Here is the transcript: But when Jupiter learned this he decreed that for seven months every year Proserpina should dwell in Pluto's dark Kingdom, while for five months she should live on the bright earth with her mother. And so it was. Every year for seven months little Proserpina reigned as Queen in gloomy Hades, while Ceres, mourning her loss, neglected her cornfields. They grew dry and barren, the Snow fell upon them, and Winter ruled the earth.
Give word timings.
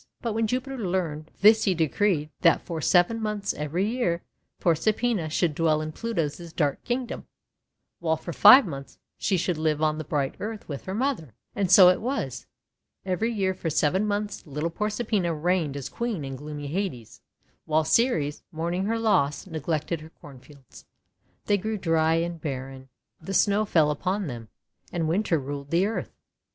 But 0.19 0.33
when 0.33 0.47
Jupiter 0.47 0.79
learned 0.79 1.29
this 1.41 1.65
he 1.65 1.75
decreed 1.75 2.31
that 2.41 2.63
for 2.65 2.81
seven 2.81 3.21
months 3.21 3.53
every 3.53 3.87
year 3.87 4.23
Proserpina 4.59 5.29
should 5.29 5.53
dwell 5.53 5.79
in 5.79 5.91
Pluto's 5.91 6.51
dark 6.53 6.83
Kingdom, 6.83 7.27
while 7.99 8.17
for 8.17 8.33
five 8.33 8.65
months 8.65 8.97
she 9.19 9.37
should 9.37 9.59
live 9.59 9.79
on 9.79 9.99
the 9.99 10.03
bright 10.03 10.33
earth 10.39 10.67
with 10.67 10.85
her 10.85 10.95
mother. 10.95 11.35
And 11.55 11.69
so 11.69 11.89
it 11.89 12.01
was. 12.01 12.47
Every 13.05 13.31
year 13.31 13.53
for 13.53 13.69
seven 13.69 14.07
months 14.07 14.43
little 14.47 14.71
Proserpina 14.71 15.35
reigned 15.35 15.77
as 15.77 15.87
Queen 15.87 16.25
in 16.25 16.35
gloomy 16.35 16.65
Hades, 16.65 17.21
while 17.65 17.83
Ceres, 17.83 18.41
mourning 18.51 18.85
her 18.85 18.97
loss, 18.97 19.45
neglected 19.45 20.01
her 20.01 20.09
cornfields. 20.19 20.83
They 21.45 21.59
grew 21.59 21.77
dry 21.77 22.15
and 22.15 22.41
barren, 22.41 22.89
the 23.21 23.35
Snow 23.35 23.65
fell 23.65 23.91
upon 23.91 24.25
them, 24.25 24.49
and 24.91 25.07
Winter 25.07 25.37
ruled 25.37 25.69
the 25.69 25.85
earth. 25.85 26.15